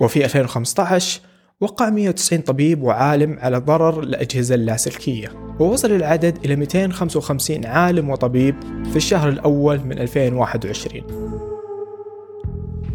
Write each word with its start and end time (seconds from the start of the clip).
وفي 0.00 0.24
2015 0.24 1.20
وقع 1.60 1.90
190 1.90 2.42
طبيب 2.42 2.82
وعالم 2.82 3.38
على 3.40 3.58
ضرر 3.58 4.00
الأجهزة 4.00 4.54
اللاسلكية 4.54 5.28
ووصل 5.60 5.90
العدد 5.92 6.38
إلى 6.44 6.56
255 6.56 7.66
عالم 7.66 8.10
وطبيب 8.10 8.54
في 8.90 8.96
الشهر 8.96 9.28
الأول 9.28 9.80
من 9.80 9.98
2021 9.98 11.02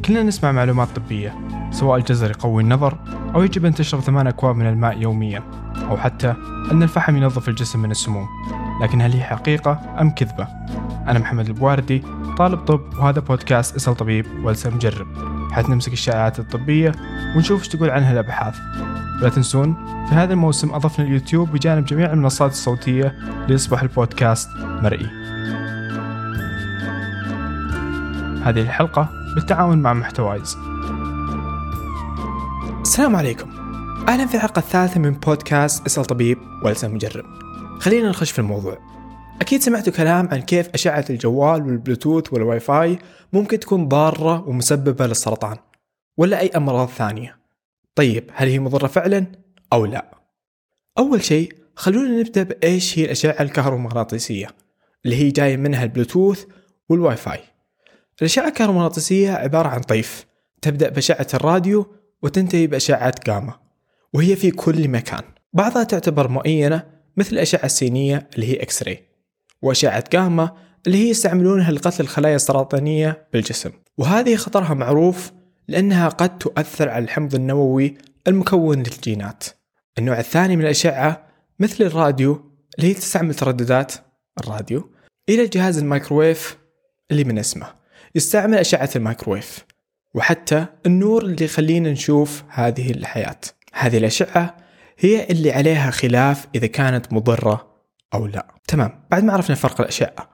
كلنا 0.05 0.23
نسمع 0.23 0.51
معلومات 0.51 0.87
طبية 0.95 1.35
سواء 1.71 1.97
الجزر 1.97 2.29
يقوي 2.29 2.63
النظر 2.63 2.97
أو 3.35 3.43
يجب 3.43 3.65
أن 3.65 3.73
تشرب 3.73 4.01
ثمان 4.01 4.27
أكواب 4.27 4.55
من 4.55 4.67
الماء 4.67 5.01
يوميا 5.01 5.43
أو 5.89 5.97
حتى 5.97 6.33
أن 6.71 6.83
الفحم 6.83 7.17
ينظف 7.17 7.49
الجسم 7.49 7.79
من 7.79 7.91
السموم. 7.91 8.27
لكن 8.83 9.01
هل 9.01 9.11
هي 9.11 9.23
حقيقة 9.23 9.79
أم 10.01 10.09
كذبة؟ 10.09 10.47
أنا 11.07 11.19
محمد 11.19 11.47
البواردي 11.47 12.03
طالب 12.37 12.59
طب 12.59 12.81
وهذا 12.99 13.19
بودكاست 13.19 13.75
إسأل 13.75 13.95
طبيب 13.95 14.25
والسا 14.43 14.69
مجرب. 14.69 15.32
حيث 15.53 15.69
نمسك 15.69 15.93
الشائعات 15.93 16.39
الطبية 16.39 16.91
ونشوف 17.35 17.59
إيش 17.59 17.67
تقول 17.67 17.89
عنها 17.89 18.11
الأبحاث. 18.11 18.55
لا 19.21 19.29
تنسون 19.29 19.73
في 20.09 20.15
هذا 20.15 20.33
الموسم 20.33 20.73
أضفنا 20.73 21.05
اليوتيوب 21.05 21.51
بجانب 21.51 21.85
جميع 21.85 22.13
المنصات 22.13 22.51
الصوتية 22.51 23.15
ليصبح 23.47 23.81
البودكاست 23.81 24.49
مرئي. 24.57 25.09
هذه 28.43 28.61
الحلقة 28.61 29.09
بالتعاون 29.35 29.77
مع 29.77 29.93
محتوايز. 29.93 30.57
السلام 32.81 33.15
عليكم. 33.15 33.49
أهلا 34.09 34.25
في 34.25 34.35
الحلقة 34.35 34.59
الثالثة 34.59 34.99
من 34.99 35.11
بودكاست 35.11 35.85
إسأل 35.85 36.05
طبيب 36.05 36.37
والسا 36.63 36.87
مجرب. 36.87 37.25
خلينا 37.79 38.09
نخش 38.09 38.31
في 38.31 38.39
الموضوع. 38.39 38.77
أكيد 39.41 39.61
سمعتوا 39.61 39.93
كلام 39.93 40.27
عن 40.31 40.41
كيف 40.41 40.69
أشعة 40.69 41.05
الجوال 41.09 41.61
والبلوتوث 41.61 42.33
والواي 42.33 42.59
فاي 42.59 42.99
ممكن 43.33 43.59
تكون 43.59 43.87
ضارة 43.87 44.49
ومسببة 44.49 45.07
للسرطان 45.07 45.57
ولا 46.17 46.39
أي 46.39 46.47
أمراض 46.47 46.87
ثانية. 46.89 47.39
طيب 47.95 48.29
هل 48.33 48.47
هي 48.47 48.59
مضرة 48.59 48.87
فعلا 48.87 49.25
أو 49.73 49.85
لا؟ 49.85 50.11
أول 50.97 51.23
شيء 51.23 51.53
خلونا 51.75 52.19
نبدأ 52.19 52.43
بإيش 52.43 52.99
هي 52.99 53.05
الأشعة 53.05 53.35
الكهرومغناطيسية 53.41 54.47
اللي 55.05 55.15
هي 55.15 55.31
جاية 55.31 55.57
منها 55.57 55.83
البلوتوث 55.83 56.45
والواي 56.89 57.15
فاي 57.15 57.39
الأشعة 58.21 58.47
الكهرومغناطيسية 58.47 59.31
عبارة 59.31 59.67
عن 59.67 59.81
طيف 59.81 60.25
تبدأ 60.61 60.89
بأشعة 60.89 61.27
الراديو 61.33 61.87
وتنتهي 62.21 62.67
بأشعة 62.67 63.13
جاما 63.27 63.53
وهي 64.13 64.35
في 64.35 64.51
كل 64.51 64.87
مكان. 64.87 65.23
بعضها 65.53 65.83
تعتبر 65.83 66.27
مؤينة 66.27 66.83
مثل 67.17 67.33
الأشعة 67.33 67.65
السينية 67.65 68.29
اللي 68.35 68.47
هي 68.47 68.61
X-ray 68.61 69.12
وأشعة 69.63 70.03
جاما 70.11 70.51
اللي 70.87 70.97
هي 70.97 71.09
يستعملونها 71.09 71.71
لقتل 71.71 72.03
الخلايا 72.03 72.35
السرطانية 72.35 73.27
بالجسم. 73.33 73.71
وهذه 73.97 74.35
خطرها 74.35 74.73
معروف 74.73 75.31
لأنها 75.67 76.09
قد 76.09 76.37
تؤثر 76.37 76.89
على 76.89 77.03
الحمض 77.03 77.35
النووي 77.35 77.97
المكون 78.27 78.77
للجينات. 78.77 79.43
النوع 79.97 80.19
الثاني 80.19 80.55
من 80.55 80.61
الأشعة 80.61 81.27
مثل 81.59 81.83
الراديو 81.83 82.51
اللي 82.77 82.89
هي 82.89 82.93
تستعمل 82.93 83.33
ترددات 83.33 83.93
الراديو 84.39 84.91
إلى 85.29 85.43
الجهاز 85.43 85.77
الميكروويف 85.77 86.57
اللي 87.11 87.23
من 87.23 87.39
اسمه. 87.39 87.67
يستعمل 88.15 88.57
أشعة 88.57 88.89
الميكروويف 88.95 89.65
وحتى 90.13 90.65
النور 90.85 91.23
اللي 91.23 91.45
يخلينا 91.45 91.91
نشوف 91.91 92.43
هذه 92.49 92.91
الحياة. 92.91 93.39
هذه 93.73 93.97
الأشعة 93.97 94.57
هي 94.97 95.23
اللي 95.23 95.51
عليها 95.51 95.91
خلاف 95.91 96.47
إذا 96.55 96.67
كانت 96.67 97.13
مضرة 97.13 97.72
أو 98.13 98.25
لا. 98.25 98.47
تمام. 98.67 99.03
بعد 99.11 99.23
ما 99.23 99.33
عرفنا 99.33 99.55
فرق 99.55 99.81
الأشعة 99.81 100.29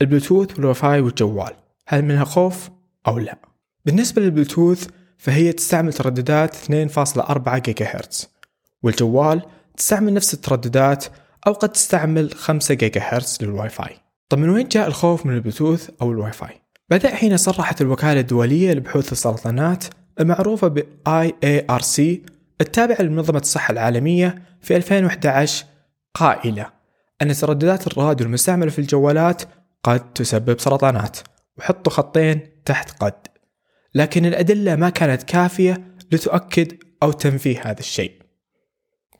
البلوتوث 0.00 0.56
والواي 0.56 0.74
فاي 0.74 1.00
والجوال 1.00 1.52
هل 1.88 2.02
منها 2.02 2.24
خوف 2.24 2.70
أو 3.06 3.18
لا؟ 3.18 3.38
بالنسبة 3.84 4.22
للبلوتوث 4.22 4.86
فهي 5.18 5.52
تستعمل 5.52 5.92
ترددات 5.92 6.56
2.4 6.56 7.58
جيجا 7.58 7.86
هرتز 7.86 8.30
والجوال 8.82 9.42
تستعمل 9.76 10.14
نفس 10.14 10.34
الترددات 10.34 11.04
أو 11.46 11.52
قد 11.52 11.68
تستعمل 11.68 12.32
5 12.32 12.74
جيجا 12.74 13.00
هرتز 13.04 13.38
للواي 13.42 13.68
فاي. 13.68 13.96
طب 14.28 14.38
من 14.38 14.48
وين 14.48 14.68
جاء 14.68 14.88
الخوف 14.88 15.26
من 15.26 15.34
البلوتوث 15.34 15.90
أو 16.02 16.12
الواي 16.12 16.32
فاي؟ 16.32 16.62
بدأ 16.90 17.14
حين 17.14 17.36
صرحت 17.36 17.80
الوكالة 17.80 18.20
الدولية 18.20 18.72
لبحوث 18.72 19.12
السرطانات 19.12 19.84
المعروفة 20.20 20.68
ب 20.68 20.80
IARC 21.08 22.00
التابعة 22.60 23.02
لمنظمة 23.02 23.38
الصحة 23.38 23.72
العالمية 23.72 24.42
في 24.60 24.76
2011 24.76 25.64
قائلة. 26.14 26.81
أن 27.22 27.32
ترددات 27.32 27.86
الراديو 27.86 28.26
المستعملة 28.26 28.70
في 28.70 28.78
الجوالات 28.78 29.42
قد 29.82 30.12
تسبب 30.12 30.60
سرطانات 30.60 31.18
وحطوا 31.58 31.92
خطين 31.92 32.40
تحت 32.64 33.02
قد. 33.02 33.14
لكن 33.94 34.26
الأدلة 34.26 34.76
ما 34.76 34.90
كانت 34.90 35.22
كافية 35.22 35.94
لتؤكد 36.12 36.72
أو 37.02 37.12
تنفي 37.12 37.58
هذا 37.58 37.80
الشيء. 37.80 38.12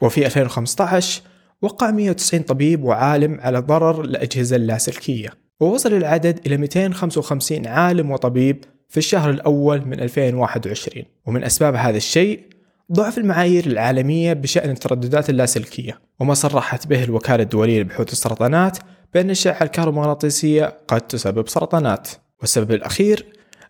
وفي 0.02 0.26
2015 0.26 1.22
وقع 1.62 1.90
190 1.90 2.42
طبيب 2.42 2.84
وعالم 2.84 3.40
على 3.40 3.58
ضرر 3.58 4.00
الأجهزة 4.00 4.56
اللاسلكية 4.56 5.30
ووصل 5.60 5.92
العدد 5.92 6.40
إلى 6.46 6.56
255 6.56 7.66
عالم 7.66 8.10
وطبيب 8.10 8.64
في 8.88 8.96
الشهر 8.96 9.30
الأول 9.30 9.86
من 9.86 10.00
2021 10.00 11.04
ومن 11.26 11.44
أسباب 11.44 11.74
هذا 11.74 11.96
الشيء 11.96 12.51
ضعف 12.92 13.18
المعايير 13.18 13.66
العالمية 13.66 14.32
بشأن 14.32 14.70
الترددات 14.70 15.30
اللاسلكية 15.30 16.00
وما 16.20 16.34
صرحت 16.34 16.86
به 16.86 17.04
الوكالة 17.04 17.42
الدولية 17.42 17.80
لبحوث 17.80 18.12
السرطانات 18.12 18.78
بأن 19.14 19.26
الأشعة 19.26 19.62
الكهرومغناطيسية 19.62 20.78
قد 20.88 21.00
تسبب 21.00 21.48
سرطانات. 21.48 22.08
والسبب 22.40 22.72
الأخير 22.72 23.26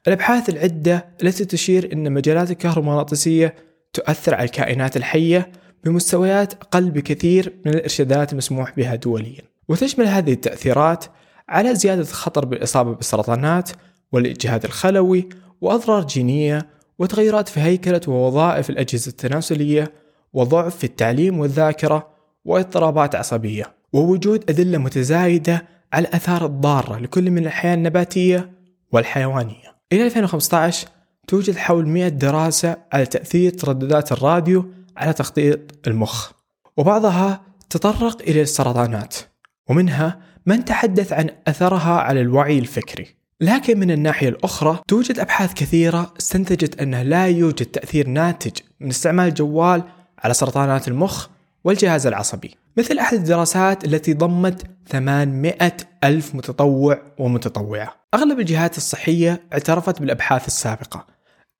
الأبحاث 0.07 0.49
العدة 0.49 1.07
التي 1.23 1.45
تشير 1.45 1.93
أن 1.93 2.13
مجالات 2.13 2.51
الكهرومغناطيسية 2.51 3.55
تؤثر 3.93 4.35
على 4.35 4.45
الكائنات 4.45 4.97
الحية 4.97 5.53
بمستويات 5.85 6.53
أقل 6.53 6.91
بكثير 6.91 7.53
من 7.67 7.75
الإرشادات 7.75 8.33
المسموح 8.33 8.77
بها 8.77 8.95
دوليا. 8.95 9.43
وتشمل 9.69 10.07
هذه 10.07 10.33
التأثيرات 10.33 11.05
على 11.49 11.75
زيادة 11.75 12.01
الخطر 12.01 12.45
بالإصابة 12.45 12.95
بالسرطانات 12.95 13.71
والإجهاد 14.13 14.65
الخلوي 14.65 15.29
وأضرار 15.61 16.07
جينية 16.07 16.67
وتغيرات 16.99 17.49
في 17.49 17.61
هيكلة 17.61 18.01
ووظائف 18.09 18.71
الأجهزة 18.71 19.09
التناسلية 19.09 19.93
وضعف 20.33 20.77
في 20.77 20.85
التعليم 20.85 21.39
والذاكرة 21.39 22.09
واضطرابات 22.45 23.15
عصبية 23.15 23.75
ووجود 23.93 24.51
أدلة 24.51 24.79
متزايدة 24.79 25.67
على 25.93 26.09
الآثار 26.09 26.47
الضارة 26.47 26.99
لكل 26.99 27.31
من 27.31 27.47
الحياة 27.47 27.75
النباتية 27.75 28.51
والحيوانية. 28.93 29.77
إلى 29.93 30.05
2015 30.07 30.89
توجد 31.27 31.57
حول 31.57 31.89
100 31.89 32.09
دراسة 32.09 32.77
على 32.93 33.07
تأثير 33.07 33.51
ترددات 33.51 34.13
الراديو 34.13 34.71
على 34.97 35.13
تخطيط 35.13 35.59
المخ 35.87 36.33
وبعضها 36.77 37.43
تطرق 37.71 38.23
إلى 38.23 38.43
السرطانات 38.43 39.17
ومنها 39.69 40.21
من 40.47 40.65
تحدث 40.65 41.13
عن 41.13 41.31
أثرها 41.47 41.93
على 41.93 42.21
الوعي 42.21 42.59
الفكري. 42.59 43.22
لكن 43.43 43.79
من 43.79 43.91
الناحية 43.91 44.29
الأخرى 44.29 44.81
توجد 44.89 45.19
أبحاث 45.19 45.55
كثيرة 45.55 46.15
استنتجت 46.21 46.81
أنه 46.81 47.03
لا 47.03 47.27
يوجد 47.27 47.67
تأثير 47.67 48.09
ناتج 48.09 48.53
من 48.81 48.89
استعمال 48.89 49.29
الجوال 49.29 49.83
على 50.19 50.35
سرطانات 50.35 50.89
المخ 50.89 51.29
والجهاز 51.65 52.07
العصبي. 52.07 52.55
مثل 52.77 52.99
أحد 52.99 53.17
الدراسات 53.17 53.85
التي 53.85 54.13
ضمت 54.13 54.63
800 54.89 55.77
ألف 56.05 56.35
متطوع 56.35 57.03
ومتطوعة. 57.19 57.95
أغلب 58.15 58.41
الجهات 58.41 58.77
الصحية 58.77 59.43
اعترفت 59.53 60.01
بالأبحاث 60.01 60.47
السابقة 60.47 61.07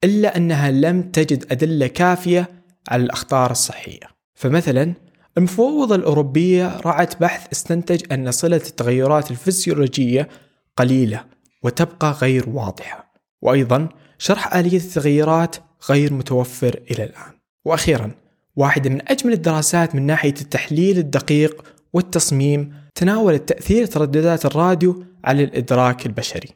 إلا 0.05 0.37
أنها 0.37 0.71
لم 0.71 1.03
تجد 1.03 1.53
أدلة 1.53 1.87
كافية 1.87 2.49
على 2.89 3.03
الأخطار 3.03 3.51
الصحية. 3.51 4.01
فمثلا 4.35 4.95
المفوضة 5.39 5.95
الأوروبية 5.95 6.77
رعت 6.77 7.21
بحث 7.21 7.47
استنتج 7.53 8.13
أن 8.13 8.31
صلة 8.31 8.57
التغيرات 8.57 9.31
الفسيولوجية 9.31 10.29
قليلة 10.77 11.32
وتبقى 11.63 12.11
غير 12.11 12.49
واضحة. 12.49 13.13
وأيضا 13.43 13.89
شرح 14.19 14.55
آلية 14.57 14.79
التغيرات 14.79 15.57
غير 15.91 16.13
متوفر 16.13 16.81
إلى 16.91 17.05
الآن. 17.05 17.33
وأخيرا 17.65 18.11
واحدة 18.57 18.91
من 18.91 19.11
أجمل 19.11 19.33
الدراسات 19.33 19.95
من 19.95 20.07
ناحية 20.07 20.35
التحليل 20.41 20.99
الدقيق 20.99 21.65
والتصميم 21.93 22.75
تناولت 22.95 23.49
تأثير 23.49 23.87
ترددات 23.87 24.47
الراديو 24.47 25.05
على 25.25 25.45
الإدراك 25.45 26.07
البشري. 26.07 26.49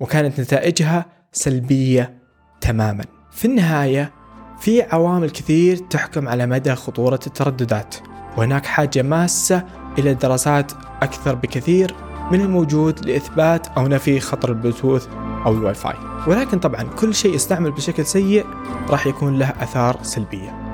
وكانت 0.00 0.40
نتائجها 0.40 1.06
سلبية 1.32 2.18
تماما. 2.60 3.04
في 3.30 3.44
النهاية 3.44 4.12
في 4.60 4.82
عوامل 4.82 5.30
كثير 5.30 5.76
تحكم 5.76 6.28
على 6.28 6.46
مدى 6.46 6.74
خطورة 6.74 7.20
الترددات. 7.26 7.94
وهناك 8.36 8.66
حاجة 8.66 9.02
ماسة 9.02 9.64
إلى 9.98 10.14
دراسات 10.14 10.72
أكثر 11.02 11.34
بكثير 11.34 11.94
من 12.32 12.40
الموجود 12.40 13.06
لإثبات 13.06 13.66
أو 13.66 13.88
نفي 13.88 14.20
خطر 14.20 14.48
البلوتوث 14.48 15.06
أو 15.46 15.52
الواي 15.52 15.74
فاي 15.74 15.94
ولكن 16.26 16.58
طبعا 16.58 16.82
كل 16.82 17.14
شيء 17.14 17.34
يستعمل 17.34 17.70
بشكل 17.70 18.06
سيء 18.06 18.46
راح 18.90 19.06
يكون 19.06 19.38
له 19.38 19.48
أثار 19.60 19.98
سلبية. 20.02 20.68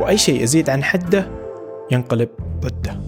وأي 0.00 0.18
شيء 0.18 0.42
يزيد 0.42 0.70
عن 0.70 0.84
حده 0.84 1.30
ينقلب 1.90 2.28
ضده. 2.60 3.00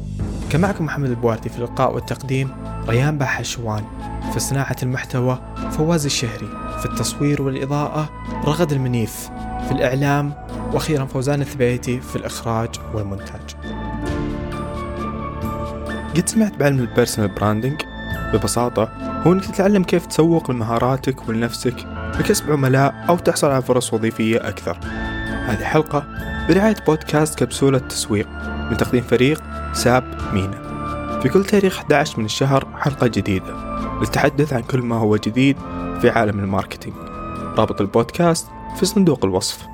كان 0.51 0.61
معكم 0.61 0.85
محمد 0.85 1.11
البواردي 1.11 1.49
في 1.49 1.59
اللقاء 1.59 1.95
والتقديم 1.95 2.51
ريان 2.89 3.19
بحشوان 3.19 3.85
في 4.33 4.41
صناعة 4.41 4.77
المحتوى 4.83 5.39
فواز 5.71 6.05
الشهري 6.05 6.49
في 6.79 6.87
التصوير 6.87 7.43
والإضاءة 7.43 8.11
رغد 8.45 8.73
المنيف 8.73 9.31
في 9.67 9.73
الإعلام 9.73 10.33
وأخيرا 10.73 11.05
فوزان 11.05 11.41
الثبيتي 11.41 12.01
في 12.01 12.17
الإخراج 12.17 12.69
والمونتاج. 12.95 13.57
قد 16.17 16.29
سمعت 16.29 16.57
بعلم 16.57 16.79
ال 16.79 16.85
personal 16.85 17.35
branding 17.35 17.83
ببساطة 18.33 18.89
هو 19.27 19.33
انك 19.33 19.45
تتعلم 19.45 19.85
كيف 19.85 20.07
تسوق 20.07 20.51
لمهاراتك 20.51 21.29
ولنفسك 21.29 21.75
لكسب 22.19 22.53
عملاء 22.53 23.05
أو 23.09 23.19
تحصل 23.19 23.51
على 23.51 23.63
فرص 23.63 23.95
وظيفية 23.95 24.49
أكثر. 24.49 24.79
هذه 25.47 25.65
حلقة 25.65 26.07
برعاية 26.49 26.77
بودكاست 26.87 27.39
كبسولة 27.39 27.79
تسويق 27.79 28.29
من 28.71 28.77
تقديم 28.77 29.03
فريق 29.03 29.43
ساب 29.73 30.19
مينا. 30.33 30.71
في 31.23 31.29
كل 31.29 31.45
تاريخ 31.45 31.79
11 31.79 32.19
من 32.19 32.25
الشهر 32.25 32.69
حلقة 32.79 33.07
جديدة. 33.07 33.55
للتحدث 34.01 34.53
عن 34.53 34.63
كل 34.63 34.79
ما 34.79 34.97
هو 34.97 35.17
جديد 35.17 35.57
في 36.01 36.11
عالم 36.11 36.39
الماركتينج. 36.39 36.97
رابط 37.59 37.81
البودكاست 37.81 38.47
في 38.79 38.87
صندوق 38.87 39.25
الوصف. 39.25 39.70